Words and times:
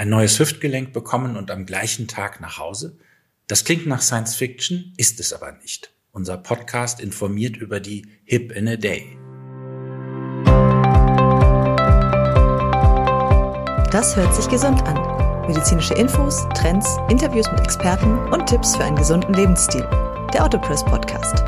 ein 0.00 0.08
neues 0.08 0.38
Hüftgelenk 0.38 0.94
bekommen 0.94 1.36
und 1.36 1.50
am 1.50 1.66
gleichen 1.66 2.08
Tag 2.08 2.40
nach 2.40 2.56
Hause? 2.56 2.96
Das 3.48 3.66
klingt 3.66 3.86
nach 3.86 4.00
Science 4.00 4.34
Fiction, 4.34 4.94
ist 4.96 5.20
es 5.20 5.34
aber 5.34 5.52
nicht. 5.52 5.92
Unser 6.10 6.38
Podcast 6.38 7.00
informiert 7.00 7.58
über 7.58 7.80
die 7.80 8.06
Hip 8.24 8.50
in 8.50 8.66
a 8.66 8.76
Day. 8.76 9.18
Das 13.90 14.16
hört 14.16 14.34
sich 14.34 14.48
gesund 14.48 14.82
an. 14.84 15.46
Medizinische 15.46 15.92
Infos, 15.92 16.48
Trends, 16.54 16.96
Interviews 17.10 17.50
mit 17.52 17.60
Experten 17.60 18.16
und 18.32 18.46
Tipps 18.46 18.76
für 18.76 18.84
einen 18.84 18.96
gesunden 18.96 19.34
Lebensstil. 19.34 19.86
Der 20.32 20.46
Autopress 20.46 20.82
Podcast. 20.82 21.44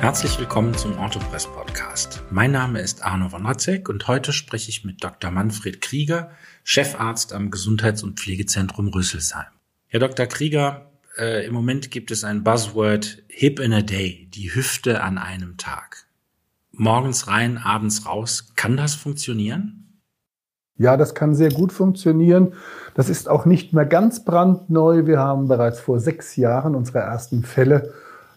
Herzlich 0.00 0.38
willkommen 0.38 0.72
zum 0.74 0.96
Autopress 1.00 1.48
Podcast. 1.48 1.65
Mein 2.30 2.52
Name 2.52 2.80
ist 2.80 3.02
Arno 3.02 3.30
von 3.30 3.46
Ratzek 3.46 3.88
und 3.88 4.08
heute 4.08 4.34
spreche 4.34 4.68
ich 4.68 4.84
mit 4.84 5.02
Dr. 5.02 5.30
Manfred 5.30 5.80
Krieger, 5.80 6.30
Chefarzt 6.64 7.32
am 7.32 7.50
Gesundheits- 7.50 8.02
und 8.02 8.20
Pflegezentrum 8.20 8.88
Rüsselsheim. 8.88 9.46
Herr 9.86 10.00
Dr. 10.00 10.26
Krieger, 10.26 10.90
äh, 11.16 11.46
im 11.46 11.54
Moment 11.54 11.90
gibt 11.90 12.10
es 12.10 12.24
ein 12.24 12.44
Buzzword 12.44 13.22
Hip 13.28 13.58
in 13.60 13.72
a 13.72 13.80
Day, 13.80 14.28
die 14.34 14.54
Hüfte 14.54 15.02
an 15.02 15.16
einem 15.16 15.56
Tag. 15.56 16.06
Morgens 16.72 17.26
rein, 17.26 17.56
abends 17.56 18.04
raus. 18.04 18.52
Kann 18.54 18.76
das 18.76 18.94
funktionieren? 18.94 20.02
Ja, 20.76 20.98
das 20.98 21.14
kann 21.14 21.34
sehr 21.34 21.50
gut 21.50 21.72
funktionieren. 21.72 22.52
Das 22.94 23.08
ist 23.08 23.30
auch 23.30 23.46
nicht 23.46 23.72
mehr 23.72 23.86
ganz 23.86 24.24
brandneu. 24.24 25.06
Wir 25.06 25.20
haben 25.20 25.48
bereits 25.48 25.80
vor 25.80 26.00
sechs 26.00 26.36
Jahren 26.36 26.74
unsere 26.74 26.98
ersten 26.98 27.44
Fälle 27.44 27.94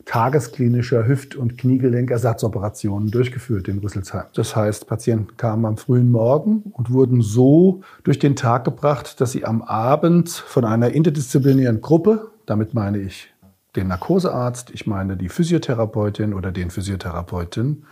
tagesklinischer 0.09 1.05
Hüft- 1.05 1.35
und 1.35 1.59
Kniegelenkersatzoperationen 1.59 3.11
durchgeführt 3.11 3.67
in 3.67 3.77
Rüsselsheim. 3.77 4.25
Das 4.33 4.55
heißt, 4.55 4.87
Patienten 4.87 5.37
kamen 5.37 5.65
am 5.65 5.77
frühen 5.77 6.09
Morgen 6.09 6.63
und 6.73 6.89
wurden 6.89 7.21
so 7.21 7.81
durch 8.03 8.17
den 8.17 8.35
Tag 8.35 8.65
gebracht, 8.65 9.21
dass 9.21 9.33
sie 9.33 9.45
am 9.45 9.61
Abend 9.61 10.29
von 10.29 10.65
einer 10.65 10.89
interdisziplinären 10.89 11.79
Gruppe, 11.81 12.31
damit 12.47 12.73
meine 12.73 12.97
ich 12.97 13.31
den 13.75 13.89
Narkosearzt, 13.89 14.71
ich 14.71 14.87
meine 14.87 15.15
die 15.15 15.29
Physiotherapeutin 15.29 16.33
oder 16.33 16.51
den 16.51 16.71
Physiotherapeuten, 16.71 17.85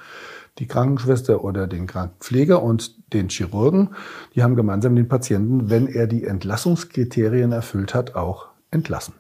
die 0.58 0.66
Krankenschwester 0.66 1.44
oder 1.44 1.68
den 1.68 1.86
Krankenpfleger 1.86 2.64
und 2.64 3.14
den 3.14 3.30
Chirurgen, 3.30 3.90
die 4.34 4.42
haben 4.42 4.56
gemeinsam 4.56 4.96
den 4.96 5.08
Patienten, 5.08 5.70
wenn 5.70 5.86
er 5.86 6.08
die 6.08 6.24
Entlassungskriterien 6.24 7.52
erfüllt 7.52 7.94
hat, 7.94 8.16
auch 8.16 8.48
entlassen. 8.72 9.14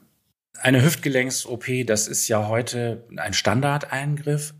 Eine 0.61 0.83
Hüftgelenks-OP, 0.83 1.65
das 1.85 2.07
ist 2.07 2.27
ja 2.27 2.47
heute 2.47 3.03
ein 3.15 3.33
Standardeingriff. 3.33 4.53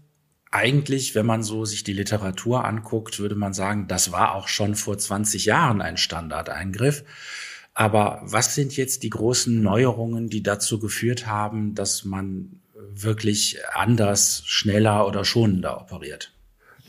Eigentlich, 0.52 1.16
wenn 1.16 1.26
man 1.26 1.44
so 1.44 1.66
sich 1.66 1.84
die 1.84 1.94
Literatur 1.94 2.64
anguckt, 2.64 3.20
würde 3.20 3.36
man 3.36 3.53
sagen, 3.53 3.88
das 3.88 4.12
war 4.12 4.36
auch 4.36 4.48
schon 4.48 4.75
vor 4.75 4.98
20 4.98 5.45
Jahren 5.45 5.81
ein 5.81 5.98
Standardeingriff. 5.98 7.03
Aber 7.73 8.22
was 8.23 8.56
sind 8.56 8.75
jetzt 8.75 9.03
die 9.03 9.09
großen 9.09 9.62
Neuerungen, 9.62 10.30
die 10.30 10.42
dazu 10.42 10.80
geführt 10.80 11.28
haben, 11.28 11.75
dass 11.75 12.06
man 12.06 12.59
wirklich 12.73 13.59
anders, 13.73 14.44
schneller 14.45 15.06
oder 15.08 15.25
schonender 15.25 15.81
operiert? 15.81 16.34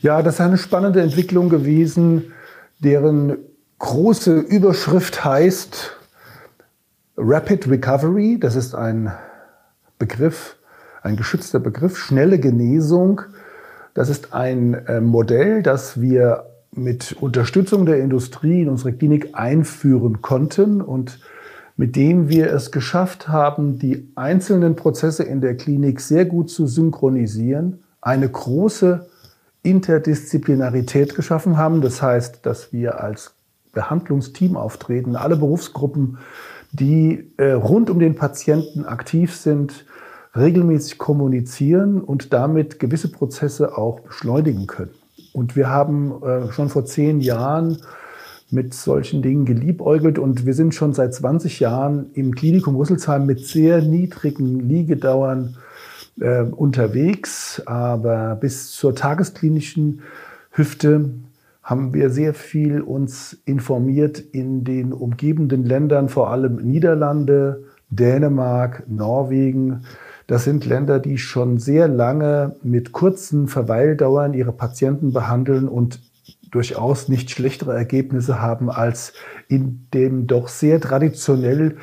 Ja, 0.01 0.21
das 0.21 0.35
ist 0.35 0.41
eine 0.41 0.57
spannende 0.57 1.01
Entwicklung 1.01 1.49
gewesen, 1.49 2.33
deren 2.79 3.37
große 3.79 4.39
Überschrift 4.39 5.23
heißt, 5.23 5.98
Rapid 7.21 7.69
Recovery, 7.69 8.39
das 8.39 8.55
ist 8.55 8.73
ein 8.73 9.11
Begriff, 9.97 10.55
ein 11.03 11.17
geschützter 11.17 11.59
Begriff, 11.59 11.97
schnelle 11.97 12.39
Genesung. 12.39 13.21
Das 13.93 14.07
ist 14.07 14.33
ein 14.33 14.73
äh, 14.73 15.01
Modell, 15.01 15.61
das 15.61 15.99
wir 15.99 16.45
mit 16.71 17.17
Unterstützung 17.19 17.85
der 17.85 17.99
Industrie 17.99 18.61
in 18.61 18.69
unsere 18.69 18.93
Klinik 18.93 19.31
einführen 19.33 20.21
konnten 20.21 20.81
und 20.81 21.19
mit 21.75 21.97
dem 21.97 22.29
wir 22.29 22.53
es 22.53 22.71
geschafft 22.71 23.27
haben, 23.27 23.79
die 23.79 24.11
einzelnen 24.15 24.77
Prozesse 24.77 25.23
in 25.23 25.41
der 25.41 25.57
Klinik 25.57 25.99
sehr 25.99 26.23
gut 26.23 26.49
zu 26.49 26.67
synchronisieren, 26.67 27.83
eine 27.99 28.29
große 28.29 29.09
Interdisziplinarität 29.63 31.15
geschaffen 31.15 31.57
haben. 31.57 31.81
Das 31.81 32.01
heißt, 32.01 32.45
dass 32.45 32.71
wir 32.71 33.01
als 33.03 33.33
Behandlungsteam 33.73 34.55
auftreten, 34.55 35.17
alle 35.17 35.35
Berufsgruppen 35.35 36.17
die 36.71 37.31
äh, 37.37 37.51
rund 37.51 37.89
um 37.89 37.99
den 37.99 38.15
Patienten 38.15 38.85
aktiv 38.85 39.35
sind, 39.35 39.85
regelmäßig 40.35 40.97
kommunizieren 40.97 42.01
und 42.01 42.33
damit 42.33 42.79
gewisse 42.79 43.11
Prozesse 43.11 43.77
auch 43.77 44.01
beschleunigen 44.01 44.67
können. 44.67 44.91
Und 45.33 45.55
wir 45.55 45.69
haben 45.69 46.21
äh, 46.23 46.51
schon 46.51 46.69
vor 46.69 46.85
zehn 46.85 47.19
Jahren 47.21 47.79
mit 48.51 48.73
solchen 48.73 49.21
Dingen 49.21 49.45
geliebäugelt 49.45 50.17
und 50.17 50.45
wir 50.45 50.53
sind 50.53 50.73
schon 50.73 50.93
seit 50.93 51.13
20 51.13 51.59
Jahren 51.59 52.11
im 52.13 52.33
Klinikum 52.33 52.75
Rüsselsheim 52.75 53.25
mit 53.25 53.45
sehr 53.45 53.81
niedrigen 53.81 54.67
Liegedauern 54.67 55.57
äh, 56.19 56.41
unterwegs, 56.41 57.61
aber 57.65 58.35
bis 58.35 58.71
zur 58.71 58.95
tagesklinischen 58.95 60.01
Hüfte 60.51 61.11
haben 61.69 61.93
wir 61.93 62.09
sehr 62.09 62.33
viel 62.33 62.81
uns 62.81 63.33
informiert 63.45 64.17
in 64.17 64.63
den 64.63 64.91
umgebenden 64.91 65.63
Ländern, 65.65 66.09
vor 66.09 66.31
allem 66.31 66.55
Niederlande, 66.55 67.63
Dänemark, 67.91 68.85
Norwegen. 68.87 69.83
Das 70.25 70.45
sind 70.45 70.65
Länder, 70.65 70.97
die 70.97 71.19
schon 71.19 71.59
sehr 71.59 71.87
lange 71.87 72.55
mit 72.63 72.91
kurzen 72.91 73.47
Verweildauern 73.47 74.33
ihre 74.33 74.51
Patienten 74.51 75.13
behandeln 75.13 75.67
und 75.67 76.01
durchaus 76.49 77.07
nicht 77.07 77.29
schlechtere 77.29 77.75
Ergebnisse 77.75 78.41
haben 78.41 78.71
als 78.71 79.13
in 79.47 79.85
dem 79.93 80.25
doch 80.25 80.47
sehr 80.47 80.81
traditionell 80.81 81.77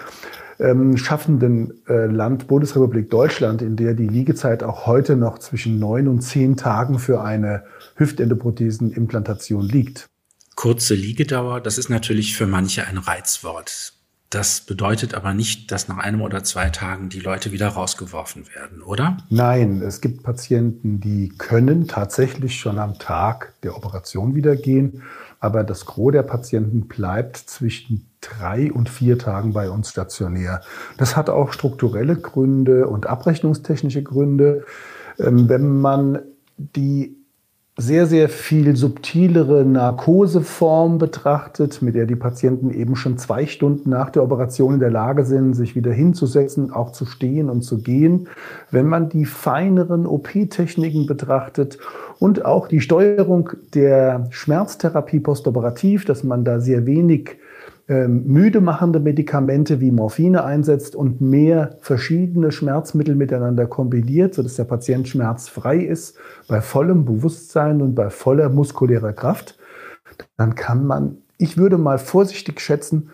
ähm, 0.59 0.97
schaffenden 0.97 1.75
äh, 1.89 2.07
Land 2.07 2.49
Bundesrepublik 2.49 3.09
Deutschland, 3.09 3.63
in 3.63 3.77
der 3.77 3.95
die 3.95 4.09
Liegezeit 4.09 4.65
auch 4.65 4.87
heute 4.87 5.15
noch 5.15 5.39
zwischen 5.39 5.79
neun 5.79 6.09
und 6.09 6.23
zehn 6.23 6.57
Tagen 6.57 6.99
für 6.99 7.21
eine 7.21 7.63
Hüftendoprothesenimplantation 7.97 9.63
liegt. 9.63 10.09
Kurze 10.55 10.95
Liegedauer, 10.95 11.61
das 11.61 11.77
ist 11.77 11.91
natürlich 11.91 12.37
für 12.37 12.47
manche 12.47 12.87
ein 12.87 12.99
Reizwort. 12.99 13.93
Das 14.31 14.61
bedeutet 14.61 15.15
aber 15.15 15.35
nicht, 15.35 15.71
dass 15.71 15.87
nach 15.87 15.99
einem 15.99 16.21
oder 16.21 16.43
zwei 16.43 16.71
Tagen 16.71 17.09
die 17.09 17.21
Leute 17.21 17.53
wieder 17.53 17.69
rausgeworfen 17.69 18.45
werden, 18.55 18.83
oder? 18.83 19.19
Nein, 19.31 19.83
es 19.83 20.01
gibt 20.01 20.25
Patienten, 20.25 21.01
die 21.01 21.29
können 21.29 21.87
tatsächlich 21.87 22.59
schon 22.59 22.79
am 22.79 22.99
Tag 22.99 23.55
der 23.63 23.77
Operation 23.77 24.35
wieder 24.35 24.57
gehen, 24.57 25.03
aber 25.39 25.63
das 25.63 25.87
Gros 25.87 26.13
der 26.13 26.25
Patienten 26.25 26.89
bleibt 26.89 27.37
zwischen 27.37 28.09
drei 28.21 28.73
und 28.73 28.89
vier 28.89 29.17
Tagen 29.17 29.53
bei 29.53 29.71
uns 29.71 29.91
stationär. 29.91 30.61
Das 30.99 31.17
hat 31.17 31.31
auch 31.31 31.53
strukturelle 31.53 32.17
Gründe 32.17 32.89
und 32.89 33.07
abrechnungstechnische 33.07 34.03
Gründe. 34.03 34.65
Ähm, 35.19 35.49
wenn 35.49 35.81
man 35.81 36.19
die 36.57 37.16
sehr, 37.79 38.07
sehr 38.07 38.31
viel 38.31 38.75
subtilere 38.75 39.67
Narkoseform 39.67 40.97
betrachtet, 40.97 41.83
mit 41.83 41.95
der 41.95 42.07
die 42.07 42.17
Patienten 42.17 42.71
eben 42.71 42.97
schon 42.97 43.19
zwei 43.19 43.45
Stunden 43.47 43.91
nach 43.91 44.09
der 44.09 44.23
Operation 44.23 44.75
in 44.75 44.81
der 44.81 44.91
Lage 44.91 45.27
sind, 45.27 45.53
sich 45.53 45.77
wieder 45.77 45.93
hinzusetzen, 45.93 46.73
auch 46.73 46.93
zu 46.93 47.05
stehen 47.05 47.51
und 47.51 47.63
zu 47.63 47.83
gehen. 47.83 48.29
Wenn 48.71 48.87
man 48.87 49.11
die 49.11 49.27
feineren 49.27 50.07
OP-Techniken 50.07 51.05
betrachtet 51.05 51.77
und 52.19 52.47
auch 52.47 52.67
die 52.67 52.81
Steuerung 52.81 53.51
der 53.75 54.27
Schmerztherapie 54.31 55.21
postoperativ, 55.21 56.07
dass 56.07 56.25
man 56.25 56.45
da 56.47 56.61
sehr 56.61 56.87
wenig 56.87 57.37
müde 57.89 58.61
machende 58.61 58.99
Medikamente 58.99 59.81
wie 59.81 59.93
Morphine 59.93 60.45
einsetzt 60.45 60.97
und 60.97 61.21
mehr 61.21 61.77
verschiedene 61.81 62.51
Schmerzmittel 62.51 63.15
miteinander 63.15 63.67
kombiniert, 63.67 64.35
sodass 64.35 64.57
der 64.57 64.65
Patient 64.65 65.07
schmerzfrei 65.07 65.79
ist, 65.79 66.17
bei 66.49 66.61
vollem 66.61 67.05
Bewusstsein 67.05 67.81
und 67.83 67.95
bei 67.95 68.11
voller 68.11 68.49
muskulärer 68.49 69.13
Kraft, 69.13 69.57
dann 70.37 70.57
kann 70.57 70.85
man, 70.85 71.19
ich 71.39 71.59
würde 71.59 71.79
mal 71.79 71.99
vorsichtig 71.99 72.61
schätzen, 72.61 73.11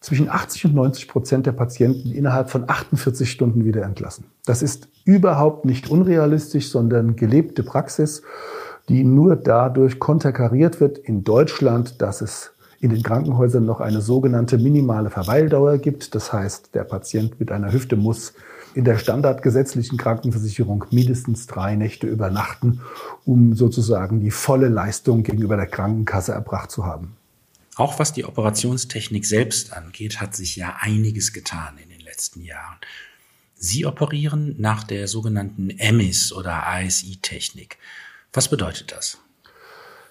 zwischen 0.00 0.28
80 0.28 0.66
und 0.66 0.74
90 0.74 1.08
Prozent 1.08 1.46
der 1.46 1.52
Patienten 1.52 2.12
innerhalb 2.12 2.50
von 2.50 2.64
48 2.68 3.30
Stunden 3.30 3.64
wieder 3.64 3.82
entlassen. 3.82 4.26
Das 4.44 4.62
ist 4.62 4.88
überhaupt 5.04 5.64
nicht 5.64 5.90
unrealistisch, 5.90 6.70
sondern 6.70 7.16
gelebte 7.16 7.62
Praxis, 7.62 8.22
die 8.88 9.04
nur 9.04 9.36
dadurch 9.36 9.98
konterkariert 9.98 10.80
wird 10.80 10.98
in 10.98 11.24
Deutschland, 11.24 12.02
dass 12.02 12.20
es 12.20 12.52
in 12.80 12.90
den 12.90 13.02
Krankenhäusern 13.02 13.64
noch 13.64 13.80
eine 13.80 14.00
sogenannte 14.00 14.58
minimale 14.58 15.10
Verweildauer 15.10 15.78
gibt. 15.78 16.14
Das 16.14 16.32
heißt, 16.32 16.74
der 16.74 16.84
Patient 16.84 17.40
mit 17.40 17.50
einer 17.50 17.72
Hüfte 17.72 17.96
muss 17.96 18.34
in 18.74 18.84
der 18.84 18.98
standardgesetzlichen 18.98 19.96
Krankenversicherung 19.96 20.84
mindestens 20.90 21.46
drei 21.46 21.76
Nächte 21.76 22.06
übernachten, 22.06 22.82
um 23.24 23.54
sozusagen 23.54 24.20
die 24.20 24.30
volle 24.30 24.68
Leistung 24.68 25.22
gegenüber 25.22 25.56
der 25.56 25.66
Krankenkasse 25.66 26.32
erbracht 26.32 26.70
zu 26.70 26.84
haben. 26.84 27.16
Auch 27.76 27.98
was 27.98 28.12
die 28.12 28.24
Operationstechnik 28.24 29.24
selbst 29.24 29.72
angeht, 29.72 30.20
hat 30.20 30.34
sich 30.34 30.56
ja 30.56 30.76
einiges 30.80 31.32
getan 31.32 31.78
in 31.82 31.88
den 31.88 32.00
letzten 32.00 32.42
Jahren. 32.42 32.76
Sie 33.54 33.86
operieren 33.86 34.54
nach 34.58 34.84
der 34.84 35.08
sogenannten 35.08 35.70
EMIS 35.70 36.32
oder 36.32 36.66
ASI-Technik. 36.66 37.78
Was 38.32 38.48
bedeutet 38.48 38.92
das? 38.92 39.18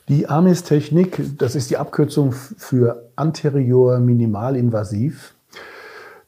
Die 0.08 0.30
AMIS-Technik, 0.30 1.40
das 1.40 1.56
ist 1.56 1.72
die 1.72 1.78
Abkürzung 1.78 2.32
für 2.32 3.10
anterior 3.16 3.98
minimalinvasiv. 3.98 5.34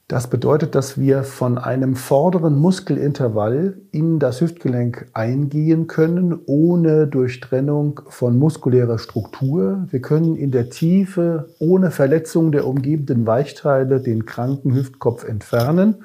Das 0.07 0.31
bedeutet, 0.31 0.74
dass 0.74 0.97
wir 0.97 1.21
von 1.21 1.59
einem 1.59 1.95
vorderen 1.95 2.57
Muskelintervall 2.57 3.77
in 3.91 4.18
das 4.18 4.41
Hüftgelenk 4.41 5.12
eingehen 5.13 5.85
können, 5.85 6.39
ohne 6.47 7.06
Durchtrennung 7.06 8.01
von 8.07 8.39
muskulärer 8.39 8.97
Struktur. 8.97 9.85
Wir 9.91 10.01
können 10.01 10.35
in 10.35 10.50
der 10.50 10.71
Tiefe, 10.71 11.50
ohne 11.59 11.91
Verletzung 11.91 12.51
der 12.51 12.65
umgebenden 12.65 13.27
Weichteile, 13.27 14.01
den 14.01 14.25
kranken 14.25 14.74
Hüftkopf 14.74 15.24
entfernen. 15.24 16.03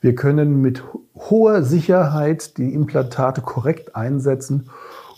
Wir 0.00 0.14
können 0.14 0.60
mit 0.60 0.84
hoher 1.16 1.64
Sicherheit 1.64 2.58
die 2.58 2.72
Implantate 2.72 3.40
korrekt 3.40 3.96
einsetzen 3.96 4.68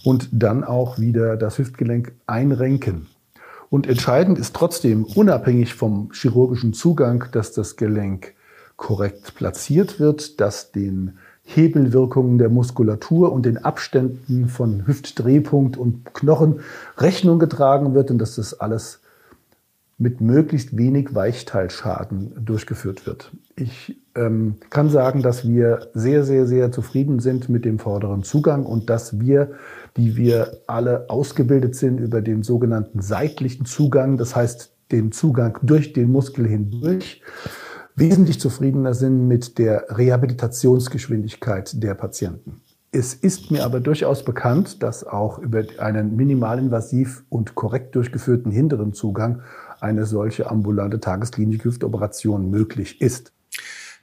und 0.04 0.28
dann 0.32 0.62
auch 0.62 0.98
wieder 0.98 1.36
das 1.36 1.58
Hüftgelenk 1.58 2.12
einrenken. 2.26 3.08
Und 3.70 3.88
entscheidend 3.88 4.38
ist 4.38 4.54
trotzdem, 4.54 5.04
unabhängig 5.04 5.74
vom 5.74 6.12
chirurgischen 6.12 6.74
Zugang, 6.74 7.24
dass 7.32 7.52
das 7.52 7.74
Gelenk 7.76 8.34
korrekt 8.76 9.34
platziert 9.34 9.98
wird, 9.98 10.40
dass 10.40 10.70
den 10.70 11.18
Hebelwirkungen 11.42 12.38
der 12.38 12.50
Muskulatur 12.50 13.32
und 13.32 13.44
den 13.44 13.58
Abständen 13.58 14.48
von 14.48 14.86
Hüftdrehpunkt 14.86 15.76
und 15.76 16.14
Knochen 16.14 16.60
Rechnung 16.98 17.38
getragen 17.38 17.94
wird 17.94 18.10
und 18.10 18.18
dass 18.18 18.36
das 18.36 18.60
alles 18.60 19.00
mit 20.04 20.20
möglichst 20.20 20.76
wenig 20.76 21.14
Weichteilschaden 21.14 22.32
durchgeführt 22.44 23.06
wird. 23.06 23.32
Ich 23.56 24.00
ähm, 24.14 24.56
kann 24.70 24.88
sagen, 24.90 25.22
dass 25.22 25.48
wir 25.48 25.88
sehr, 25.94 26.22
sehr, 26.24 26.46
sehr 26.46 26.70
zufrieden 26.70 27.18
sind 27.18 27.48
mit 27.48 27.64
dem 27.64 27.78
vorderen 27.78 28.22
Zugang 28.22 28.66
und 28.66 28.88
dass 28.90 29.18
wir 29.18 29.50
die 29.96 30.16
wir 30.16 30.58
alle 30.66 31.08
ausgebildet 31.08 31.76
sind 31.76 31.98
über 31.98 32.20
den 32.20 32.42
sogenannten 32.42 33.00
seitlichen 33.00 33.64
Zugang, 33.64 34.16
das 34.16 34.34
heißt 34.34 34.72
den 34.92 35.12
Zugang 35.12 35.58
durch 35.62 35.92
den 35.92 36.10
Muskel 36.10 36.46
hindurch, 36.46 37.22
wesentlich 37.94 38.40
zufriedener 38.40 38.94
sind 38.94 39.28
mit 39.28 39.58
der 39.58 39.86
Rehabilitationsgeschwindigkeit 39.90 41.82
der 41.82 41.94
Patienten. 41.94 42.60
Es 42.90 43.12
ist 43.14 43.50
mir 43.50 43.64
aber 43.64 43.80
durchaus 43.80 44.24
bekannt, 44.24 44.82
dass 44.82 45.04
auch 45.04 45.38
über 45.38 45.64
einen 45.78 46.14
minimalinvasiv 46.14 47.24
und 47.28 47.54
korrekt 47.56 47.96
durchgeführten 47.96 48.52
hinteren 48.52 48.92
Zugang 48.92 49.42
eine 49.84 50.06
solche 50.06 50.50
ambulante 50.50 50.98
Tagesklinik-Hüftoperation 50.98 52.50
möglich 52.50 53.00
ist. 53.00 53.32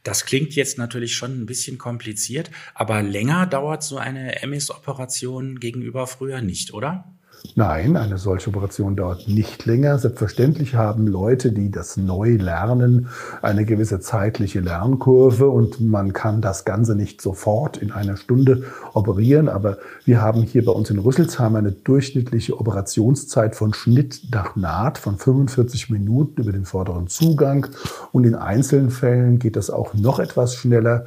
Das 0.04 0.26
klingt 0.26 0.54
jetzt 0.54 0.78
natürlich 0.78 1.16
schon 1.16 1.42
ein 1.42 1.46
bisschen 1.46 1.78
kompliziert, 1.78 2.50
aber 2.74 3.04
länger 3.04 3.46
dauert 3.46 3.84
so 3.84 3.98
eine 3.98 4.42
MS-Operation 4.42 5.60
gegenüber 5.60 6.08
früher 6.08 6.42
nicht, 6.42 6.74
oder? 6.74 7.14
Nein, 7.56 7.98
eine 7.98 8.18
solche 8.18 8.50
Operation 8.50 8.96
dauert 8.96 9.28
nicht 9.28 9.66
länger. 9.66 9.98
Selbstverständlich 9.98 10.76
haben 10.76 11.08
Leute, 11.08 11.52
die 11.52 11.70
das 11.70 11.98
neu 11.98 12.36
lernen, 12.36 13.10
eine 13.42 13.66
gewisse 13.66 14.00
zeitliche 14.00 14.62
Lernkurve 14.62 15.50
und 15.50 15.82
man 15.82 16.14
kann 16.14 16.42
das 16.42 16.66
Ganze 16.66 16.96
nicht 16.96 17.22
sofort 17.22 17.78
in 17.78 17.92
einer 17.92 18.16
Stunde 18.16 18.64
operieren. 18.94 19.50
Aber 19.50 19.80
wir 20.06 20.22
haben 20.22 20.44
hier 20.44 20.64
bei 20.64 20.72
uns 20.72 20.90
in 20.90 21.00
Rüsselsheim 21.00 21.56
eine 21.56 21.72
durchschnittliche 21.72 22.58
Operationszeit 22.60 23.56
von 23.56 23.74
Schnitt 23.74 24.22
nach 24.32 24.56
Naht 24.56 24.98
von 24.98 25.18
45 25.18 25.90
Minuten 25.90 26.42
über 26.42 26.52
den 26.52 26.66
vorderen 26.66 27.08
Zugang. 27.08 27.68
Und 28.12 28.26
in 28.26 28.36
einzelnen 28.36 28.92
Fällen 28.92 29.40
geht 29.40 29.56
das 29.56 29.70
auch 29.70 29.94
noch 29.94 30.20
etwas 30.20 30.56
schneller. 30.56 31.06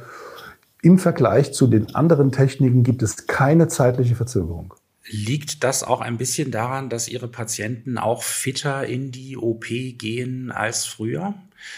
Im 0.81 0.99
Vergleich 0.99 1.53
zu 1.53 1.65
den 1.65 1.95
anderen 1.95 2.31
Techniken 2.31 2.83
gibt 2.83 3.01
es 3.01 3.25
keine 3.25 3.67
zeitliche 3.67 4.15
Verzögerung. 4.15 4.75
Liegt 5.07 5.63
das 5.63 5.83
auch 5.83 6.01
ein 6.01 6.17
bisschen 6.17 6.51
daran, 6.51 6.89
dass 6.89 7.07
Ihre 7.07 7.27
Patienten 7.27 7.97
auch 7.97 8.23
fitter 8.23 8.85
in 8.85 9.11
die 9.11 9.37
OP 9.37 9.65
gehen 9.67 10.51
als 10.51 10.85
früher? 10.85 11.35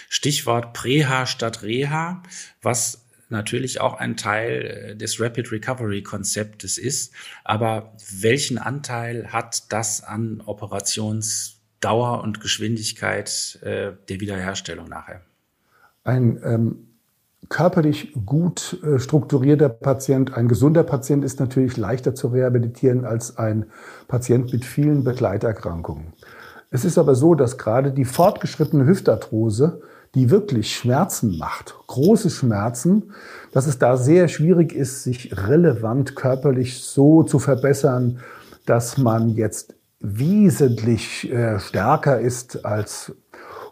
Stichwort 0.10 0.74
Präha 0.74 1.26
statt 1.26 1.64
Reha, 1.64 2.24
was 2.62 3.06
natürlich 3.30 3.82
auch 3.82 3.96
ein 3.96 4.16
Teil 4.16 4.62
äh, 4.62 4.96
des 4.96 5.20
Rapid 5.20 5.52
Recovery 5.52 6.04
Konzeptes 6.04 6.78
ist. 6.78 7.14
Aber 7.44 7.94
welchen 8.12 8.58
Anteil 8.58 9.32
hat 9.32 9.72
das 9.72 10.04
an 10.04 10.42
Operationsdauer 10.46 12.22
und 12.24 12.40
Geschwindigkeit 12.40 13.60
äh, 13.62 13.92
der 14.08 14.20
Wiederherstellung 14.20 14.88
nachher? 14.88 15.22
Ein 16.04 16.40
ähm, 16.44 16.87
körperlich 17.50 18.14
gut 18.26 18.80
äh, 18.84 19.00
strukturierter 19.00 19.70
Patient, 19.70 20.36
ein 20.36 20.48
gesunder 20.48 20.84
Patient 20.84 21.24
ist 21.24 21.40
natürlich 21.40 21.78
leichter 21.78 22.16
zu 22.16 22.28
rehabilitieren 22.28 23.06
als 23.06 23.38
ein 23.38 23.68
Patient 24.08 24.52
mit 24.52 24.66
vielen 24.66 25.04
Begleiterkrankungen. 25.04 26.14
Es 26.70 26.84
ist 26.84 26.98
aber 26.98 27.16
so, 27.16 27.36
dass 27.36 27.58
gerade 27.58 27.92
die 27.92 28.06
fortgeschrittene 28.06 28.86
Hüftarthrose, 28.86 29.82
die 30.16 30.30
wirklich 30.30 30.76
Schmerzen 30.76 31.38
macht, 31.38 31.76
große 31.88 32.30
Schmerzen, 32.30 33.12
dass 33.52 33.68
es 33.68 33.80
da 33.80 33.98
sehr 33.98 34.28
schwierig 34.28 34.74
ist, 34.74 35.04
sich 35.04 35.48
relevant 35.48 36.16
körperlich 36.16 36.82
so 36.82 37.24
zu 37.24 37.40
verbessern, 37.40 38.20
dass 38.66 38.98
man 38.98 39.30
jetzt 39.30 39.76
wesentlich 40.00 41.32
äh, 41.32 41.60
stärker 41.60 42.20
ist 42.20 42.66
als 42.66 43.14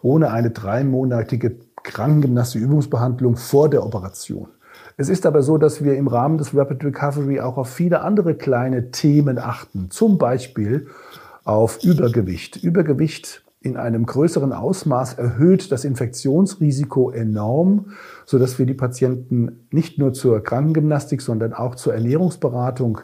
ohne 0.02 0.30
eine 0.30 0.50
dreimonatige 0.50 1.56
Krankengymnastik 1.86 2.62
Übungsbehandlung 2.62 3.36
vor 3.36 3.68
der 3.68 3.84
Operation. 3.84 4.48
Es 4.96 5.08
ist 5.08 5.26
aber 5.26 5.42
so, 5.42 5.58
dass 5.58 5.84
wir 5.84 5.96
im 5.96 6.08
Rahmen 6.08 6.38
des 6.38 6.54
Rapid 6.54 6.84
Recovery 6.84 7.40
auch 7.40 7.56
auf 7.56 7.68
viele 7.68 8.00
andere 8.00 8.34
kleine 8.34 8.90
Themen 8.90 9.38
achten. 9.38 9.90
Zum 9.90 10.18
Beispiel 10.18 10.88
auf 11.44 11.82
Übergewicht. 11.84 12.56
Übergewicht 12.56 13.42
in 13.60 13.76
einem 13.76 14.06
größeren 14.06 14.52
Ausmaß 14.52 15.14
erhöht 15.14 15.72
das 15.72 15.84
Infektionsrisiko 15.84 17.10
enorm, 17.10 17.92
so 18.24 18.38
dass 18.38 18.58
wir 18.58 18.66
die 18.66 18.74
Patienten 18.74 19.66
nicht 19.70 19.98
nur 19.98 20.12
zur 20.12 20.42
Krankengymnastik, 20.42 21.20
sondern 21.20 21.52
auch 21.52 21.74
zur 21.74 21.94
Ernährungsberatung 21.94 23.00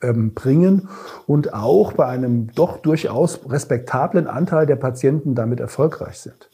ähm, 0.00 0.32
bringen 0.32 0.88
und 1.26 1.52
auch 1.52 1.92
bei 1.92 2.06
einem 2.06 2.48
doch 2.54 2.78
durchaus 2.78 3.40
respektablen 3.48 4.26
Anteil 4.26 4.66
der 4.66 4.76
Patienten 4.76 5.34
damit 5.34 5.60
erfolgreich 5.60 6.18
sind. 6.18 6.48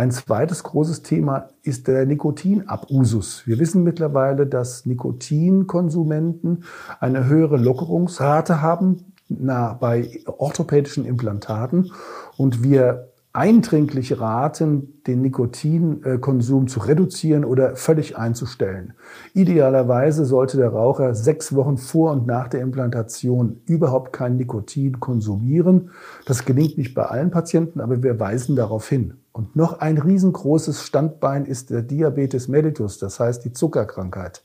Ein 0.00 0.12
zweites 0.12 0.62
großes 0.62 1.02
Thema 1.02 1.50
ist 1.62 1.86
der 1.86 2.06
Nikotinabusus. 2.06 3.46
Wir 3.46 3.58
wissen 3.58 3.82
mittlerweile, 3.82 4.46
dass 4.46 4.86
Nikotinkonsumenten 4.86 6.64
eine 7.00 7.26
höhere 7.26 7.58
Lockerungsrate 7.58 8.62
haben 8.62 9.12
na, 9.28 9.74
bei 9.74 10.22
orthopädischen 10.24 11.04
Implantaten 11.04 11.92
und 12.38 12.62
wir 12.62 13.09
eindringlich 13.32 14.20
raten, 14.20 15.00
den 15.06 15.22
Nikotinkonsum 15.22 16.66
zu 16.66 16.80
reduzieren 16.80 17.44
oder 17.44 17.76
völlig 17.76 18.18
einzustellen. 18.18 18.94
Idealerweise 19.34 20.24
sollte 20.24 20.56
der 20.56 20.70
Raucher 20.70 21.14
sechs 21.14 21.54
Wochen 21.54 21.76
vor 21.76 22.10
und 22.10 22.26
nach 22.26 22.48
der 22.48 22.60
Implantation 22.60 23.60
überhaupt 23.66 24.12
kein 24.12 24.36
Nikotin 24.36 24.98
konsumieren. 24.98 25.90
Das 26.26 26.44
gelingt 26.44 26.76
nicht 26.76 26.94
bei 26.94 27.04
allen 27.04 27.30
Patienten, 27.30 27.80
aber 27.80 28.02
wir 28.02 28.18
weisen 28.18 28.56
darauf 28.56 28.88
hin. 28.88 29.14
Und 29.32 29.54
noch 29.54 29.78
ein 29.78 29.98
riesengroßes 29.98 30.82
Standbein 30.82 31.46
ist 31.46 31.70
der 31.70 31.82
Diabetes 31.82 32.48
mellitus, 32.48 32.98
das 32.98 33.20
heißt 33.20 33.44
die 33.44 33.52
Zuckerkrankheit. 33.52 34.42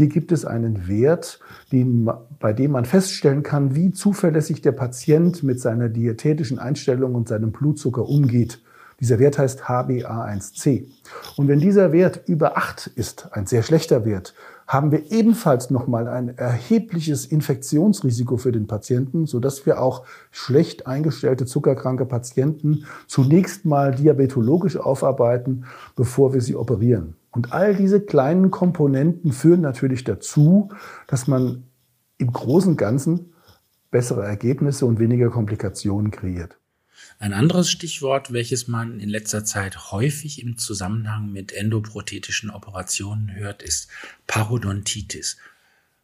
Hier 0.00 0.08
gibt 0.08 0.32
es 0.32 0.46
einen 0.46 0.88
Wert, 0.88 1.40
den, 1.72 2.10
bei 2.38 2.54
dem 2.54 2.70
man 2.70 2.86
feststellen 2.86 3.42
kann, 3.42 3.74
wie 3.74 3.90
zuverlässig 3.90 4.62
der 4.62 4.72
Patient 4.72 5.42
mit 5.42 5.60
seiner 5.60 5.90
diätetischen 5.90 6.58
Einstellung 6.58 7.14
und 7.14 7.28
seinem 7.28 7.52
Blutzucker 7.52 8.08
umgeht. 8.08 8.62
Dieser 8.98 9.18
Wert 9.18 9.36
heißt 9.36 9.64
HbA1c. 9.64 10.86
Und 11.36 11.48
wenn 11.48 11.58
dieser 11.58 11.92
Wert 11.92 12.22
über 12.26 12.56
8 12.56 12.86
ist, 12.94 13.28
ein 13.32 13.44
sehr 13.44 13.62
schlechter 13.62 14.06
Wert, 14.06 14.32
haben 14.66 14.90
wir 14.90 15.12
ebenfalls 15.12 15.68
nochmal 15.68 16.08
ein 16.08 16.34
erhebliches 16.38 17.26
Infektionsrisiko 17.26 18.38
für 18.38 18.52
den 18.52 18.66
Patienten, 18.66 19.26
sodass 19.26 19.66
wir 19.66 19.82
auch 19.82 20.06
schlecht 20.30 20.86
eingestellte 20.86 21.44
zuckerkranke 21.44 22.06
Patienten 22.06 22.86
zunächst 23.06 23.66
mal 23.66 23.94
diabetologisch 23.94 24.78
aufarbeiten, 24.78 25.66
bevor 25.94 26.32
wir 26.32 26.40
sie 26.40 26.56
operieren. 26.56 27.19
Und 27.30 27.52
all 27.52 27.74
diese 27.76 28.00
kleinen 28.00 28.50
Komponenten 28.50 29.32
führen 29.32 29.60
natürlich 29.60 30.04
dazu, 30.04 30.70
dass 31.06 31.26
man 31.26 31.64
im 32.18 32.32
Großen 32.32 32.72
und 32.72 32.76
Ganzen 32.76 33.32
bessere 33.90 34.24
Ergebnisse 34.24 34.86
und 34.86 34.98
weniger 34.98 35.30
Komplikationen 35.30 36.10
kreiert. 36.10 36.56
Ein 37.18 37.32
anderes 37.32 37.70
Stichwort, 37.70 38.32
welches 38.32 38.68
man 38.68 39.00
in 39.00 39.08
letzter 39.08 39.44
Zeit 39.44 39.90
häufig 39.90 40.42
im 40.42 40.56
Zusammenhang 40.58 41.32
mit 41.32 41.52
endoprothetischen 41.52 42.50
Operationen 42.50 43.34
hört, 43.34 43.62
ist 43.62 43.88
Parodontitis. 44.26 45.36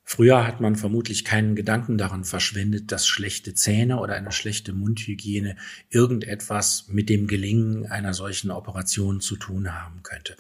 Früher 0.05 0.47
hat 0.47 0.61
man 0.61 0.77
vermutlich 0.77 1.25
keinen 1.25 1.57
Gedanken 1.57 1.99
daran 1.99 2.25
verschwendet, 2.25 2.93
dass 2.93 3.09
schlechte 3.09 3.55
Zähne 3.55 3.99
oder 3.99 4.15
eine 4.15 4.31
schlechte 4.31 4.73
Mundhygiene 4.73 5.57
irgendetwas 5.91 6.87
mit 6.89 7.09
dem 7.09 7.27
Gelingen 7.27 7.87
einer 7.87 8.15
solchen 8.15 8.53
Operation 8.53 9.21
zu 9.21 9.37
tun 9.37 9.75
haben 9.75 10.03
könnte. 10.05 10.37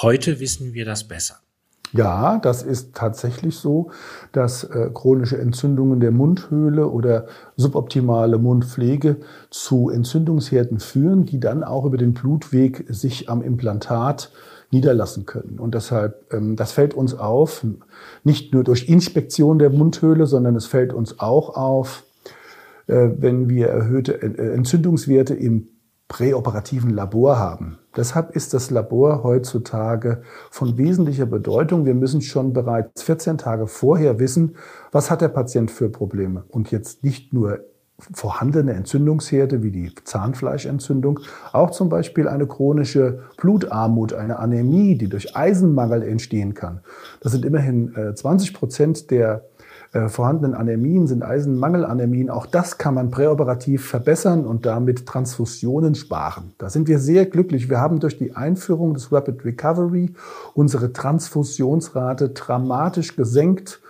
Heute 0.00 0.38
wissen 0.38 0.74
wir 0.74 0.84
das 0.84 1.04
besser. 1.08 1.40
Ja, 1.92 2.38
das 2.38 2.62
ist 2.62 2.94
tatsächlich 2.94 3.56
so, 3.56 3.90
dass 4.32 4.62
äh, 4.62 4.90
chronische 4.92 5.38
Entzündungen 5.38 6.00
der 6.00 6.12
Mundhöhle 6.12 6.86
oder 6.86 7.26
suboptimale 7.56 8.38
Mundpflege 8.38 9.16
zu 9.50 9.88
Entzündungsherden 9.88 10.80
führen, 10.80 11.24
die 11.24 11.40
dann 11.40 11.64
auch 11.64 11.84
über 11.84 11.96
den 11.96 12.12
Blutweg 12.12 12.84
sich 12.88 13.28
am 13.28 13.42
Implantat 13.42 14.30
niederlassen 14.70 15.24
können. 15.24 15.58
Und 15.58 15.74
deshalb, 15.74 16.32
ähm, 16.32 16.56
das 16.56 16.72
fällt 16.72 16.94
uns 16.94 17.14
auf, 17.14 17.66
nicht 18.22 18.52
nur 18.52 18.64
durch 18.64 18.88
Inspektion 18.88 19.58
der 19.58 19.70
Mundhöhle, 19.70 20.26
sondern 20.26 20.54
es 20.56 20.66
fällt 20.66 20.92
uns 20.92 21.18
auch 21.18 21.56
auf, 21.56 22.04
äh, 22.86 23.08
wenn 23.16 23.48
wir 23.48 23.68
erhöhte 23.68 24.20
äh, 24.20 24.54
Entzündungswerte 24.54 25.34
im 25.34 25.68
präoperativen 26.08 26.90
Labor 26.90 27.38
haben. 27.38 27.78
Deshalb 27.94 28.34
ist 28.34 28.54
das 28.54 28.70
Labor 28.70 29.22
heutzutage 29.22 30.22
von 30.50 30.78
wesentlicher 30.78 31.26
Bedeutung. 31.26 31.84
Wir 31.84 31.94
müssen 31.94 32.22
schon 32.22 32.52
bereits 32.52 33.02
14 33.02 33.38
Tage 33.38 33.66
vorher 33.66 34.18
wissen, 34.18 34.56
was 34.90 35.10
hat 35.10 35.20
der 35.20 35.28
Patient 35.28 35.70
für 35.70 35.90
Probleme. 35.90 36.44
Und 36.48 36.70
jetzt 36.70 37.04
nicht 37.04 37.32
nur 37.34 37.60
vorhandene 38.12 38.74
Entzündungsherde 38.74 39.62
wie 39.62 39.72
die 39.72 39.92
Zahnfleischentzündung, 40.04 41.20
auch 41.52 41.72
zum 41.72 41.88
Beispiel 41.88 42.28
eine 42.28 42.46
chronische 42.46 43.24
Blutarmut, 43.36 44.12
eine 44.12 44.38
Anämie, 44.38 44.96
die 44.96 45.08
durch 45.08 45.36
Eisenmangel 45.36 46.02
entstehen 46.04 46.54
kann. 46.54 46.80
Das 47.20 47.32
sind 47.32 47.44
immerhin 47.44 47.92
20 48.14 48.50
äh, 48.50 48.52
Prozent 48.52 49.10
der 49.10 49.47
äh, 49.92 50.08
vorhandenen 50.08 50.54
Anämien 50.54 51.06
sind 51.06 51.22
Eisenmangelanämien. 51.22 52.28
Auch 52.28 52.44
das 52.44 52.76
kann 52.76 52.94
man 52.94 53.10
präoperativ 53.10 53.86
verbessern 53.86 54.44
und 54.44 54.66
damit 54.66 55.06
Transfusionen 55.06 55.94
sparen. 55.94 56.52
Da 56.58 56.68
sind 56.68 56.88
wir 56.88 56.98
sehr 56.98 57.24
glücklich. 57.24 57.70
Wir 57.70 57.80
haben 57.80 57.98
durch 57.98 58.18
die 58.18 58.36
Einführung 58.36 58.92
des 58.92 59.10
Rapid 59.10 59.44
Recovery 59.46 60.12
unsere 60.54 60.92
Transfusionsrate 60.92 62.30
dramatisch 62.30 63.16
gesenkt. 63.16 63.80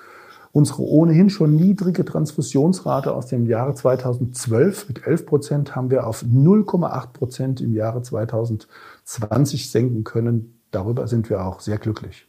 Unsere 0.53 0.83
ohnehin 0.83 1.31
schon 1.31 1.57
niedrige 1.57 2.05
Transfusionsrate 2.05 3.13
aus 3.13 3.27
dem 3.27 3.47
Jahre 3.47 3.75
2012 3.75 4.89
mit 4.89 5.07
11 5.07 5.27
Prozent 5.27 5.77
haben 5.77 5.91
wir 5.91 6.07
auf 6.07 6.23
0,8 6.23 7.13
Prozent 7.13 7.61
im 7.61 7.75
Jahre 7.75 8.03
2020 8.03 9.71
senken 9.71 10.05
können. 10.05 10.61
Darüber 10.71 11.07
sind 11.09 11.29
wir 11.29 11.45
auch 11.45 11.61
sehr 11.61 11.79
glücklich. 11.79 12.28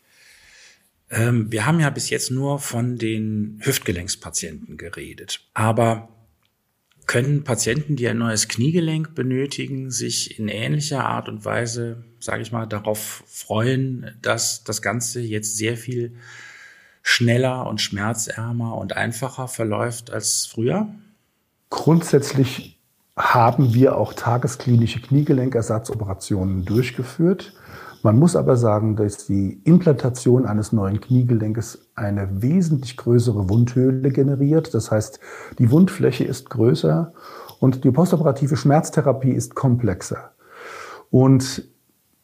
Ähm, 1.10 1.52
wir 1.52 1.66
haben 1.66 1.80
ja 1.80 1.90
bis 1.90 2.10
jetzt 2.10 2.32
nur 2.32 2.60
von 2.60 2.98
den 2.98 3.60
Hüftgelenkspatienten 3.64 4.78
geredet. 4.78 5.42
Aber 5.54 6.10
können 7.10 7.44
Patienten, 7.44 7.96
die 7.96 8.08
ein 8.08 8.20
neues 8.20 8.48
Kniegelenk 8.48 9.16
benötigen, 9.16 9.90
sich 9.90 10.38
in 10.38 10.48
ähnlicher 10.48 11.06
Art 11.06 11.28
und 11.28 11.44
Weise, 11.44 12.04
sage 12.20 12.44
ich 12.44 12.52
mal, 12.52 12.68
darauf 12.68 13.24
freuen, 13.26 14.16
dass 14.22 14.64
das 14.64 14.84
Ganze 14.84 15.20
jetzt 15.20 15.58
sehr 15.58 15.76
viel 15.76 16.14
schneller 17.02 17.66
und 17.68 17.82
schmerzärmer 17.82 18.78
und 18.78 18.96
einfacher 18.96 19.48
verläuft 19.48 20.12
als 20.12 20.46
früher? 20.46 20.88
Grundsätzlich 21.72 22.78
haben 23.18 23.74
wir 23.74 23.98
auch 23.98 24.14
tagesklinische 24.14 25.02
Kniegelenkersatzoperationen 25.02 26.66
durchgeführt. 26.66 27.54
Man 28.02 28.18
muss 28.18 28.38
aber 28.38 28.56
sagen, 28.56 28.96
dass 28.96 29.26
die 29.26 29.62
Implantation 29.66 30.46
eines 30.46 30.72
neuen 30.72 31.02
Kniegelenkes 31.02 31.90
eine 31.96 32.42
wesentlich 32.42 32.96
größere 32.96 33.50
Wundhöhle 33.50 34.10
generiert. 34.10 34.74
Das 34.74 34.90
heißt, 34.90 35.20
die 35.58 35.70
Wundfläche 35.70 36.24
ist 36.24 36.50
größer 36.50 37.14
und 37.60 37.84
die 37.84 37.92
postoperative 37.92 38.56
Schmerztherapie 38.56 39.32
ist 39.32 39.54
komplexer. 39.54 40.32
Und 41.10 41.64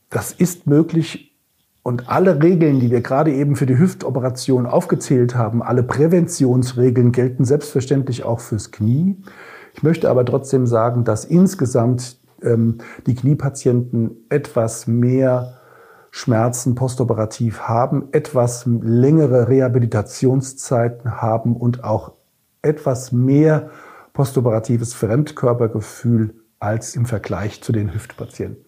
das 0.09 0.31
ist 0.31 0.65
möglich. 0.65 1.35
Und 1.83 2.09
alle 2.09 2.41
Regeln, 2.41 2.79
die 2.79 2.89
wir 2.89 3.01
gerade 3.01 3.33
eben 3.33 3.57
für 3.57 3.65
die 3.65 3.77
Hüftoperation 3.77 4.65
aufgezählt 4.65 5.35
haben, 5.35 5.61
alle 5.61 5.83
Präventionsregeln 5.83 7.11
gelten 7.11 7.43
selbstverständlich 7.43 8.23
auch 8.23 8.39
fürs 8.39 8.71
Knie. 8.71 9.17
Ich 9.73 9.83
möchte 9.83 10.09
aber 10.09 10.23
trotzdem 10.23 10.67
sagen, 10.67 11.03
dass 11.03 11.25
insgesamt 11.25 12.17
ähm, 12.41 12.77
die 13.05 13.13
Kniepatienten 13.13 14.11
etwas 14.29 14.87
mehr 14.87 15.59
Schmerzen 16.17 16.75
postoperativ 16.75 17.63
haben, 17.63 18.07
etwas 18.13 18.63
längere 18.65 19.49
Rehabilitationszeiten 19.49 21.21
haben 21.21 21.57
und 21.57 21.83
auch 21.83 22.13
etwas 22.61 23.11
mehr 23.11 23.69
postoperatives 24.13 24.93
Fremdkörpergefühl 24.93 26.35
als 26.57 26.95
im 26.95 27.05
Vergleich 27.05 27.61
zu 27.61 27.73
den 27.73 27.93
Hüftpatienten. 27.93 28.63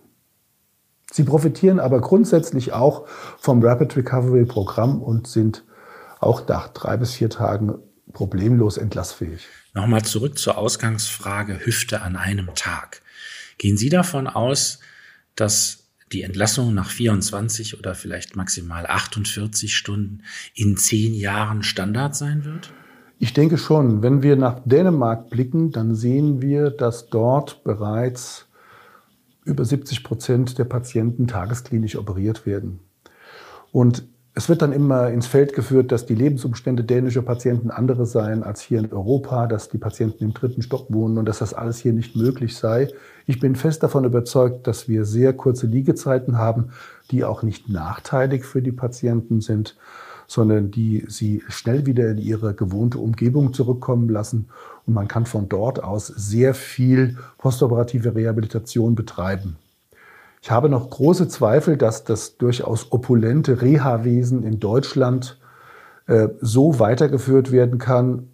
Sie 1.10 1.24
profitieren 1.24 1.80
aber 1.80 2.02
grundsätzlich 2.02 2.74
auch 2.74 3.08
vom 3.40 3.64
Rapid 3.64 3.96
Recovery 3.96 4.44
Programm 4.44 5.02
und 5.02 5.26
sind 5.26 5.64
auch 6.20 6.46
nach 6.50 6.68
drei 6.68 6.98
bis 6.98 7.14
vier 7.14 7.30
Tagen 7.30 7.76
problemlos 8.12 8.76
entlassfähig. 8.76 9.48
Nochmal 9.74 10.02
zurück 10.02 10.38
zur 10.38 10.58
Ausgangsfrage 10.58 11.66
Hüfte 11.66 12.02
an 12.02 12.18
einem 12.18 12.56
Tag. 12.56 13.02
Gehen 13.58 13.78
Sie 13.78 13.88
davon 13.88 14.28
aus, 14.28 14.80
dass 15.36 15.87
die 16.12 16.24
Entlassung 16.24 16.74
nach 16.74 16.90
24 16.90 17.78
oder 17.80 17.96
vielleicht 17.96 18.36
maximal 18.36 18.86
48 18.86 19.76
Stunden 19.76 20.24
in 20.54 20.78
zehn 20.78 21.14
Jahren 21.14 21.64
Standard 21.64 22.16
sein 22.16 22.46
wird? 22.46 22.72
Ich 23.20 23.34
denke 23.34 23.58
schon. 23.58 24.02
Wenn 24.04 24.22
wir 24.22 24.36
nach 24.36 24.62
Dänemark 24.64 25.30
blicken, 25.30 25.72
dann 25.72 25.96
sehen 25.96 26.42
wir, 26.42 26.70
dass 26.70 27.10
dort 27.10 27.64
bereits 27.64 28.48
über 29.44 29.66
70 29.66 30.04
Prozent 30.04 30.58
der 30.58 30.66
Patienten 30.66 31.28
tagesklinisch 31.28 31.96
operiert 31.96 32.46
werden. 32.46 32.80
Und 33.72 34.04
es 34.38 34.50
wird 34.50 34.62
dann 34.62 34.72
immer 34.72 35.10
ins 35.10 35.26
Feld 35.26 35.54
geführt, 35.54 35.92
dass 35.92 36.06
die 36.06 36.14
Lebensumstände 36.14 36.84
dänischer 36.84 37.24
Patienten 37.24 37.72
andere 37.72 38.06
seien 38.06 38.44
als 38.44 38.62
hier 38.62 38.78
in 38.78 38.94
Europa, 38.94 39.48
dass 39.48 39.68
die 39.68 39.80
Patienten 39.80 40.24
im 40.24 40.36
dritten 40.36 40.62
Stock 40.62 40.94
wohnen 40.94 41.18
und 41.18 41.26
dass 41.26 41.40
das 41.40 41.56
alles 41.56 41.80
hier 41.80 41.92
nicht 41.92 42.16
möglich 42.16 42.56
sei. 42.56 42.88
Ich 43.26 43.40
bin 43.40 43.56
fest 43.56 43.82
davon 43.82 44.06
überzeugt, 44.06 44.68
dass 44.68 44.88
wir 44.88 45.06
sehr 45.06 45.34
kurze 45.34 45.66
Liegezeiten 45.66 46.38
haben, 46.38 46.70
die 47.10 47.24
auch 47.24 47.42
nicht 47.42 47.68
nachteilig 47.68 48.46
für 48.46 48.62
die 48.62 48.72
Patienten 48.72 49.42
sind, 49.42 49.76
sondern 50.28 50.70
die 50.70 51.04
sie 51.08 51.42
schnell 51.48 51.88
wieder 51.88 52.08
in 52.12 52.20
ihre 52.20 52.54
gewohnte 52.54 53.00
Umgebung 53.00 53.54
zurückkommen 53.54 54.08
lassen. 54.08 54.50
Und 54.86 54.94
man 54.94 55.08
kann 55.08 55.26
von 55.26 55.50
dort 55.50 55.84
aus 55.84 56.06
sehr 56.06 56.54
viel 56.54 57.18
postoperative 57.40 58.14
Rehabilitation 58.14 58.94
betreiben. 58.94 59.56
Ich 60.48 60.52
habe 60.52 60.70
noch 60.70 60.90
große 60.90 61.28
Zweifel, 61.28 61.76
dass 61.76 62.06
das 62.06 62.38
durchaus 62.38 62.94
opulente 62.94 63.62
Reha-Wesen 63.62 64.44
in 64.44 64.62
Deutschland 64.62 65.38
äh, 66.06 66.30
so 66.40 66.80
weitergeführt 66.80 67.52
werden 67.52 67.80
kann 67.80 68.30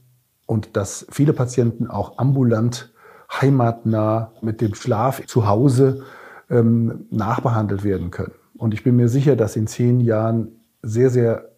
und 0.46 0.78
dass 0.78 1.08
viele 1.10 1.34
Patienten 1.34 1.88
auch 1.88 2.20
ambulant, 2.20 2.94
heimatnah 3.32 4.32
mit 4.44 4.62
dem 4.62 4.76
Schlaf 4.76 5.26
zu 5.26 5.48
Hause 5.48 6.04
ähm, 6.52 7.08
nachbehandelt 7.10 7.84
werden 7.84 8.12
können. 8.12 8.36
Und 8.60 8.76
ich 8.76 8.84
bin 8.84 8.96
mir 8.96 9.10
sicher, 9.10 9.36
dass 9.36 9.56
in 9.56 9.66
zehn 9.66 10.00
Jahren 10.00 10.50
sehr, 10.84 11.10
sehr 11.10 11.50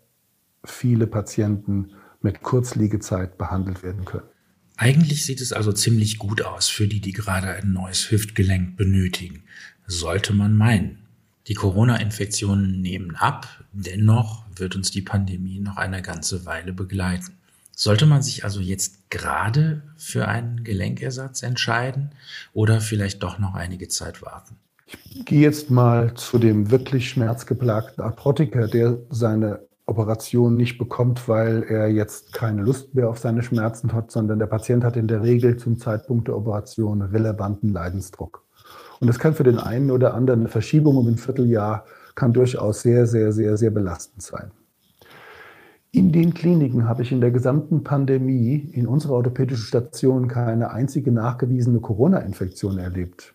viele 0.63 1.05
Patienten 1.05 1.89
mit 2.21 2.43
Kurzliegezeit 2.43 3.37
behandelt 3.37 3.83
werden 3.83 4.05
können. 4.05 4.29
Eigentlich 4.77 5.25
sieht 5.25 5.41
es 5.41 5.51
also 5.51 5.73
ziemlich 5.73 6.17
gut 6.17 6.43
aus 6.43 6.69
für 6.69 6.87
die, 6.87 7.01
die 7.01 7.13
gerade 7.13 7.47
ein 7.47 7.73
neues 7.73 8.09
Hüftgelenk 8.09 8.77
benötigen 8.77 9.43
sollte 9.87 10.33
man 10.33 10.55
meinen. 10.55 10.99
Die 11.47 11.53
Corona-Infektionen 11.53 12.81
nehmen 12.81 13.15
ab, 13.15 13.47
dennoch 13.71 14.43
wird 14.55 14.75
uns 14.75 14.89
die 14.91 15.01
Pandemie 15.01 15.59
noch 15.59 15.77
eine 15.77 16.01
ganze 16.01 16.45
Weile 16.45 16.73
begleiten. 16.73 17.37
Sollte 17.71 18.05
man 18.05 18.21
sich 18.21 18.43
also 18.43 18.61
jetzt 18.61 19.09
gerade 19.11 19.83
für 19.97 20.27
einen 20.27 20.63
Gelenkersatz 20.63 21.43
entscheiden 21.43 22.11
oder 22.53 22.79
vielleicht 22.79 23.21
doch 23.21 23.37
noch 23.37 23.53
einige 23.53 23.89
Zeit 23.89 24.21
warten? 24.21 24.55
Ich 25.09 25.25
gehe 25.25 25.41
jetzt 25.41 25.69
mal 25.69 26.13
zu 26.13 26.39
dem 26.39 26.71
wirklich 26.71 27.09
schmerzgeplagten 27.09 28.03
Arthrotiker, 28.03 28.67
der 28.67 28.97
seine 29.09 29.59
Operation 29.87 30.55
nicht 30.55 30.77
bekommt, 30.77 31.27
weil 31.27 31.63
er 31.63 31.87
jetzt 31.87 32.33
keine 32.33 32.63
Lust 32.63 32.95
mehr 32.95 33.09
auf 33.09 33.19
seine 33.19 33.43
Schmerzen 33.43 33.93
hat, 33.93 34.09
sondern 34.09 34.39
der 34.39 34.47
Patient 34.47 34.83
hat 34.83 34.95
in 34.95 35.07
der 35.07 35.21
Regel 35.21 35.57
zum 35.57 35.77
Zeitpunkt 35.77 36.27
der 36.27 36.37
Operation 36.37 37.01
relevanten 37.01 37.71
Leidensdruck. 37.71 38.44
Und 38.99 39.07
das 39.07 39.19
kann 39.19 39.33
für 39.33 39.43
den 39.43 39.57
einen 39.57 39.91
oder 39.91 40.13
anderen 40.13 40.41
eine 40.41 40.49
Verschiebung 40.49 40.97
um 40.97 41.07
ein 41.07 41.17
Vierteljahr 41.17 41.85
kann 42.15 42.33
durchaus 42.33 42.81
sehr, 42.81 43.07
sehr, 43.07 43.33
sehr, 43.33 43.57
sehr 43.57 43.71
belastend 43.71 44.21
sein. 44.21 44.51
In 45.91 46.11
den 46.11 46.33
Kliniken 46.33 46.87
habe 46.89 47.03
ich 47.03 47.11
in 47.11 47.21
der 47.21 47.31
gesamten 47.31 47.83
Pandemie 47.83 48.69
in 48.73 48.85
unserer 48.85 49.13
orthopädischen 49.13 49.65
Station 49.65 50.27
keine 50.27 50.71
einzige 50.71 51.11
nachgewiesene 51.11 51.79
Corona-Infektion 51.79 52.77
erlebt. 52.79 53.33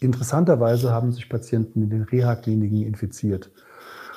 Interessanterweise 0.00 0.90
haben 0.90 1.12
sich 1.12 1.28
Patienten 1.28 1.82
in 1.82 1.90
den 1.90 2.02
Reha-Kliniken 2.02 2.82
infiziert. 2.82 3.52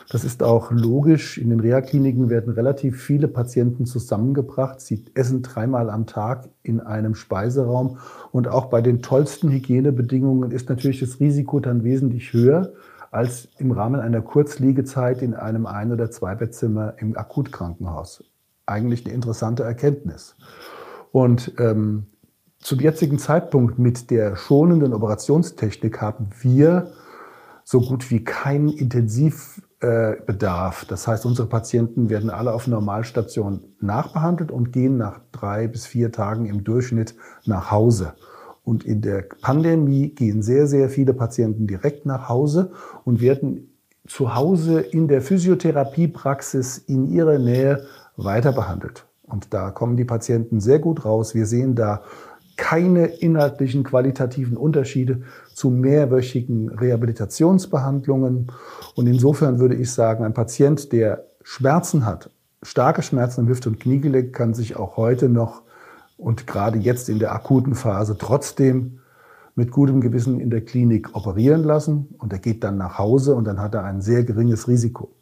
Das 0.09 0.23
ist 0.23 0.43
auch 0.43 0.71
logisch. 0.71 1.37
In 1.37 1.49
den 1.49 1.59
Reha-Kliniken 1.59 2.29
werden 2.29 2.53
relativ 2.53 3.01
viele 3.01 3.27
Patienten 3.27 3.85
zusammengebracht. 3.85 4.79
Sie 4.79 5.03
essen 5.15 5.41
dreimal 5.41 5.89
am 5.89 6.05
Tag 6.05 6.49
in 6.61 6.79
einem 6.79 7.15
Speiseraum. 7.15 7.97
Und 8.31 8.47
auch 8.47 8.67
bei 8.67 8.81
den 8.81 9.01
tollsten 9.01 9.49
Hygienebedingungen 9.49 10.51
ist 10.51 10.69
natürlich 10.69 10.99
das 10.99 11.19
Risiko 11.19 11.59
dann 11.59 11.83
wesentlich 11.83 12.33
höher. 12.33 12.73
als 13.11 13.47
im 13.59 13.71
Rahmen 13.71 14.01
einer 14.01 14.21
Kurzliegezeit 14.21 15.21
in 15.21 15.35
einem 15.35 15.65
Ein- 15.65 15.93
oder 15.93 16.11
Zweibettzimmer 16.11 16.95
im 16.97 17.17
Akutkrankenhaus. 17.17 18.25
Eigentlich 18.65 19.05
eine 19.05 19.15
interessante 19.15 19.63
Erkenntnis. 19.63 20.35
Und 21.13 21.53
ähm, 21.57 22.07
zum 22.59 22.81
jetzigen 22.81 23.17
Zeitpunkt 23.17 23.79
mit 23.79 24.11
der 24.11 24.35
schonenden 24.35 24.93
Operationstechnik 24.93 26.01
haben 26.01 26.27
wir 26.41 26.91
so 27.63 27.79
gut 27.79 28.11
wie 28.11 28.23
keinen 28.23 28.67
Intensivbedarf. 29.85 30.85
Das 30.85 31.07
heißt, 31.07 31.25
unsere 31.25 31.47
Patienten 31.47 32.09
werden 32.09 32.29
alle 32.29 32.53
auf 32.53 32.67
Normalstation 32.67 33.61
nachbehandelt 33.79 34.51
und 34.51 34.71
gehen 34.71 34.97
nach 34.97 35.21
drei 35.31 35.67
bis 35.67 35.85
vier 35.85 36.11
Tagen 36.11 36.45
im 36.45 36.63
Durchschnitt 36.63 37.15
nach 37.45 37.71
Hause. 37.71 38.13
Und 38.63 38.83
in 38.83 39.01
der 39.01 39.25
Pandemie 39.41 40.09
gehen 40.09 40.41
sehr, 40.41 40.67
sehr 40.67 40.89
viele 40.89 41.13
Patienten 41.13 41.67
direkt 41.67 42.05
nach 42.05 42.29
Hause 42.29 42.71
und 43.03 43.21
werden 43.21 43.69
zu 44.07 44.35
Hause 44.35 44.81
in 44.81 45.07
der 45.07 45.21
Physiotherapiepraxis 45.21 46.77
in 46.77 47.07
ihrer 47.07 47.37
Nähe 47.37 47.85
weiter 48.17 48.51
behandelt. 48.51 49.05
Und 49.23 49.53
da 49.53 49.71
kommen 49.71 49.97
die 49.97 50.05
Patienten 50.05 50.61
sehr 50.61 50.79
gut 50.79 51.05
raus. 51.05 51.33
Wir 51.33 51.45
sehen 51.45 51.75
da 51.75 52.03
keine 52.57 53.05
inhaltlichen 53.07 53.83
qualitativen 53.83 54.57
Unterschiede 54.57 55.21
zu 55.53 55.69
mehrwöchigen 55.69 56.69
Rehabilitationsbehandlungen. 56.69 58.51
Und 58.95 59.07
insofern 59.07 59.59
würde 59.59 59.75
ich 59.75 59.91
sagen, 59.91 60.23
ein 60.23 60.33
Patient, 60.33 60.91
der 60.91 61.25
Schmerzen 61.43 62.05
hat, 62.05 62.29
starke 62.63 63.01
Schmerzen 63.01 63.41
im 63.41 63.47
Hüft- 63.47 63.67
und 63.67 63.79
Kniegelenk, 63.79 64.33
kann 64.33 64.53
sich 64.53 64.75
auch 64.77 64.97
heute 64.97 65.29
noch 65.29 65.63
und 66.17 66.47
gerade 66.47 66.79
jetzt 66.79 67.09
in 67.09 67.19
der 67.19 67.33
akuten 67.33 67.75
Phase 67.75 68.17
trotzdem 68.17 68.99
mit 69.55 69.71
gutem 69.71 70.01
Gewissen 70.01 70.39
in 70.39 70.49
der 70.49 70.61
Klinik 70.61 71.15
operieren 71.15 71.63
lassen 71.63 72.15
und 72.17 72.33
er 72.33 72.39
geht 72.39 72.63
dann 72.63 72.77
nach 72.77 72.97
Hause 72.97 73.35
und 73.35 73.45
dann 73.45 73.61
hat 73.61 73.73
er 73.73 73.83
ein 73.83 74.01
sehr 74.01 74.23
geringes 74.23 74.67
Risiko. 74.67 75.13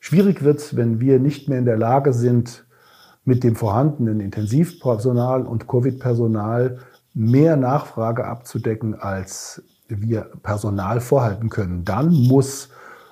Schwierig 0.00 0.42
wird 0.42 0.58
es, 0.58 0.76
wenn 0.76 1.00
wir 1.00 1.18
nicht 1.18 1.48
mehr 1.48 1.58
in 1.58 1.64
der 1.64 1.76
Lage 1.76 2.12
sind, 2.12 2.67
mit 3.28 3.44
dem 3.44 3.56
vorhandenen 3.56 4.20
Intensivpersonal 4.20 5.42
und 5.42 5.68
Covid-Personal 5.68 6.78
mehr 7.12 7.56
Nachfrage 7.56 8.24
abzudecken, 8.24 8.94
als 8.94 9.62
wir 9.86 10.30
Personal 10.42 11.02
vorhalten 11.02 11.50
können. 11.50 11.84
Dann 11.84 12.10
muss 12.10 12.70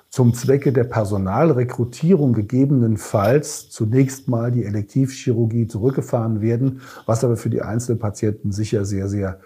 zum 0.09 0.33
Zwecke 0.33 0.73
der 0.73 0.85
Personalrekrutierung 0.85 2.33
gegebenenfalls 2.33 3.69
zunächst 3.69 4.29
mal 4.29 4.51
die 4.51 4.65
Elektivchirurgie 4.65 5.67
zurückgefahren 5.67 6.41
werden, 6.41 6.81
was 7.05 7.23
aber 7.23 7.37
für 7.37 7.51
die 7.51 7.61
Einzelpatienten 7.61 8.53
sicher 8.53 8.87
sehr, 8.87 9.11
sehr 9.11 9.41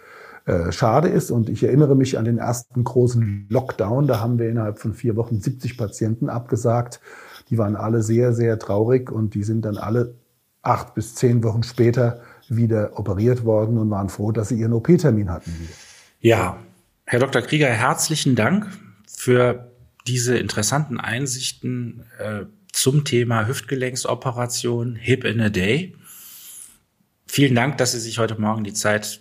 äh, 0.44 0.70
schade 0.70 1.08
ist. 1.08 1.32
Und 1.32 1.48
ich 1.48 1.64
erinnere 1.64 1.96
mich 1.96 2.16
an 2.16 2.26
den 2.26 2.38
ersten 2.38 2.84
großen 2.84 3.46
Lockdown. 3.48 4.06
Da 4.06 4.20
haben 4.20 4.38
wir 4.38 4.48
innerhalb 4.48 4.78
von 4.78 4.94
vier 4.94 5.16
Wochen 5.16 5.40
70 5.40 5.76
Patienten 5.76 6.28
abgesagt. 6.28 7.00
Die 7.48 7.58
waren 7.58 7.74
alle 7.74 8.04
sehr, 8.04 8.32
sehr 8.32 8.56
traurig 8.60 9.10
und 9.10 9.34
die 9.34 9.42
sind 9.42 9.64
dann 9.64 9.76
alle 9.76 10.14
acht 10.62 10.94
bis 10.94 11.14
zehn 11.14 11.42
Wochen 11.42 11.62
später 11.62 12.20
wieder 12.48 12.98
operiert 12.98 13.44
worden 13.44 13.78
und 13.78 13.90
waren 13.90 14.08
froh, 14.08 14.32
dass 14.32 14.48
sie 14.48 14.58
ihren 14.58 14.72
OP-Termin 14.72 15.30
hatten 15.30 15.52
wieder. 15.58 15.72
Ja, 16.20 16.58
Herr 17.06 17.20
Dr. 17.20 17.42
Krieger, 17.42 17.68
herzlichen 17.68 18.34
Dank 18.36 18.66
für 19.08 19.70
diese 20.06 20.36
interessanten 20.36 20.98
Einsichten 20.98 22.04
äh, 22.18 22.44
zum 22.72 23.04
Thema 23.04 23.46
Hüftgelenksoperation 23.46 24.96
Hip 24.96 25.24
in 25.24 25.40
a 25.40 25.48
Day. 25.48 25.94
Vielen 27.26 27.54
Dank, 27.54 27.78
dass 27.78 27.92
Sie 27.92 28.00
sich 28.00 28.18
heute 28.18 28.40
Morgen 28.40 28.64
die 28.64 28.72
Zeit 28.72 29.20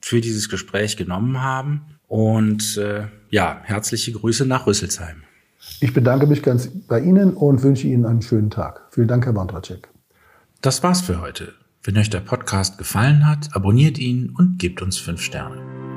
für 0.00 0.20
dieses 0.20 0.48
Gespräch 0.48 0.96
genommen 0.96 1.42
haben. 1.42 1.98
Und 2.06 2.76
äh, 2.78 3.06
ja, 3.30 3.60
herzliche 3.64 4.12
Grüße 4.12 4.46
nach 4.46 4.66
Rüsselsheim. 4.66 5.22
Ich 5.80 5.92
bedanke 5.92 6.26
mich 6.26 6.42
ganz 6.42 6.68
bei 6.88 7.00
Ihnen 7.00 7.34
und 7.34 7.62
wünsche 7.62 7.86
Ihnen 7.86 8.06
einen 8.06 8.22
schönen 8.22 8.50
Tag. 8.50 8.86
Vielen 8.90 9.08
Dank, 9.08 9.26
Herr 9.26 9.32
Bandracek. 9.32 9.88
Das 10.60 10.82
war's 10.82 11.02
für 11.02 11.20
heute. 11.20 11.54
Wenn 11.84 11.96
euch 11.98 12.10
der 12.10 12.18
Podcast 12.18 12.78
gefallen 12.78 13.28
hat, 13.28 13.54
abonniert 13.54 13.96
ihn 13.96 14.30
und 14.30 14.58
gebt 14.58 14.82
uns 14.82 14.98
fünf 14.98 15.22
Sterne. 15.22 15.87